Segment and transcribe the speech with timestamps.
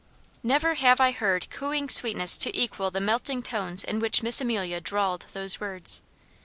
[0.43, 4.81] '"Never have I heard cooing sweetness to equal the melting tones in which Miss Amelia
[4.81, 6.01] drawled those words.